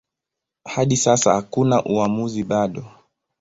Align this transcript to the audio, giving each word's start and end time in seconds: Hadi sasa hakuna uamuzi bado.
Hadi 0.63 0.97
sasa 0.97 1.33
hakuna 1.33 1.83
uamuzi 1.85 2.43
bado. 2.43 2.85